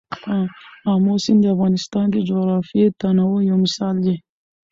آمو 0.91 1.13
سیند 1.23 1.39
د 1.43 1.45
افغانستان 1.55 2.05
د 2.11 2.15
جغرافیوي 2.29 2.87
تنوع 2.99 3.39
یو 3.49 3.57
مثال 3.65 3.95
دی. 4.05 4.15